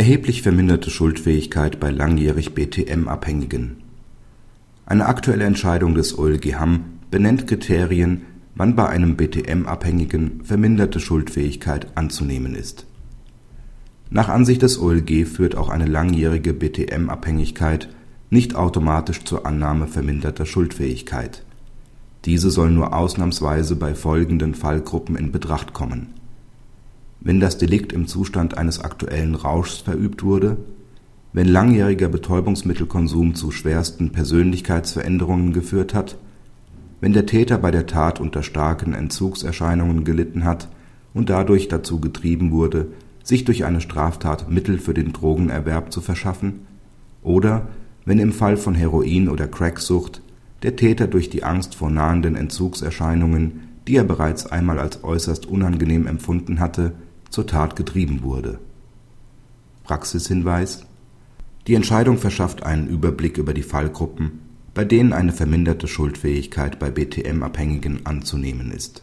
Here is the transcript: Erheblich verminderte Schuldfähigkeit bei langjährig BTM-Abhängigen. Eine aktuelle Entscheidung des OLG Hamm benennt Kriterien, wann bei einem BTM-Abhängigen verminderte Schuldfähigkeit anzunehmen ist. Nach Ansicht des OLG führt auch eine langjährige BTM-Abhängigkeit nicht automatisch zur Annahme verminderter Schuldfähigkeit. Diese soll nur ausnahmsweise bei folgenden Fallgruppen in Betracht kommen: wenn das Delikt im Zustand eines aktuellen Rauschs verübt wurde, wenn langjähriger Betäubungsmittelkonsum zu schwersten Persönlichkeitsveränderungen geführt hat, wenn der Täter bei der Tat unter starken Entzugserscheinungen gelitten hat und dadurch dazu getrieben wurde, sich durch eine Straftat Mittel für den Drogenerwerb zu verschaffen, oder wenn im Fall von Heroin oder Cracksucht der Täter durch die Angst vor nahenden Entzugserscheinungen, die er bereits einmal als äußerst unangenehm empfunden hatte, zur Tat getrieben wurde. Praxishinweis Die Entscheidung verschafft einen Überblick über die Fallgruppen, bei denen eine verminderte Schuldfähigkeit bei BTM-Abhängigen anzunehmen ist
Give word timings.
Erheblich 0.00 0.40
verminderte 0.40 0.88
Schuldfähigkeit 0.88 1.78
bei 1.78 1.90
langjährig 1.90 2.54
BTM-Abhängigen. 2.54 3.82
Eine 4.86 5.04
aktuelle 5.04 5.44
Entscheidung 5.44 5.94
des 5.94 6.18
OLG 6.18 6.54
Hamm 6.54 6.84
benennt 7.10 7.46
Kriterien, 7.46 8.22
wann 8.54 8.76
bei 8.76 8.88
einem 8.88 9.18
BTM-Abhängigen 9.18 10.40
verminderte 10.42 11.00
Schuldfähigkeit 11.00 11.98
anzunehmen 11.98 12.54
ist. 12.54 12.86
Nach 14.08 14.30
Ansicht 14.30 14.62
des 14.62 14.80
OLG 14.80 15.26
führt 15.26 15.54
auch 15.54 15.68
eine 15.68 15.84
langjährige 15.84 16.54
BTM-Abhängigkeit 16.54 17.90
nicht 18.30 18.54
automatisch 18.54 19.24
zur 19.24 19.44
Annahme 19.44 19.86
verminderter 19.86 20.46
Schuldfähigkeit. 20.46 21.44
Diese 22.24 22.50
soll 22.50 22.70
nur 22.70 22.96
ausnahmsweise 22.96 23.76
bei 23.76 23.94
folgenden 23.94 24.54
Fallgruppen 24.54 25.16
in 25.16 25.30
Betracht 25.30 25.74
kommen: 25.74 26.14
wenn 27.30 27.38
das 27.38 27.58
Delikt 27.58 27.92
im 27.92 28.08
Zustand 28.08 28.58
eines 28.58 28.80
aktuellen 28.80 29.36
Rauschs 29.36 29.76
verübt 29.76 30.24
wurde, 30.24 30.56
wenn 31.32 31.46
langjähriger 31.46 32.08
Betäubungsmittelkonsum 32.08 33.36
zu 33.36 33.52
schwersten 33.52 34.10
Persönlichkeitsveränderungen 34.10 35.52
geführt 35.52 35.94
hat, 35.94 36.18
wenn 37.00 37.12
der 37.12 37.26
Täter 37.26 37.58
bei 37.58 37.70
der 37.70 37.86
Tat 37.86 38.18
unter 38.18 38.42
starken 38.42 38.94
Entzugserscheinungen 38.94 40.02
gelitten 40.02 40.42
hat 40.42 40.70
und 41.14 41.30
dadurch 41.30 41.68
dazu 41.68 42.00
getrieben 42.00 42.50
wurde, 42.50 42.88
sich 43.22 43.44
durch 43.44 43.64
eine 43.64 43.80
Straftat 43.80 44.50
Mittel 44.50 44.80
für 44.80 44.92
den 44.92 45.12
Drogenerwerb 45.12 45.92
zu 45.92 46.00
verschaffen, 46.00 46.66
oder 47.22 47.68
wenn 48.04 48.18
im 48.18 48.32
Fall 48.32 48.56
von 48.56 48.74
Heroin 48.74 49.28
oder 49.28 49.46
Cracksucht 49.46 50.20
der 50.64 50.74
Täter 50.74 51.06
durch 51.06 51.30
die 51.30 51.44
Angst 51.44 51.76
vor 51.76 51.90
nahenden 51.90 52.34
Entzugserscheinungen, 52.34 53.68
die 53.86 53.94
er 53.94 54.02
bereits 54.02 54.46
einmal 54.46 54.80
als 54.80 55.04
äußerst 55.04 55.46
unangenehm 55.46 56.08
empfunden 56.08 56.58
hatte, 56.58 56.92
zur 57.30 57.46
Tat 57.46 57.76
getrieben 57.76 58.22
wurde. 58.22 58.58
Praxishinweis 59.84 60.84
Die 61.66 61.74
Entscheidung 61.74 62.18
verschafft 62.18 62.62
einen 62.62 62.88
Überblick 62.88 63.38
über 63.38 63.54
die 63.54 63.62
Fallgruppen, 63.62 64.40
bei 64.74 64.84
denen 64.84 65.12
eine 65.12 65.32
verminderte 65.32 65.88
Schuldfähigkeit 65.88 66.78
bei 66.78 66.90
BTM-Abhängigen 66.90 68.04
anzunehmen 68.04 68.70
ist 68.70 69.02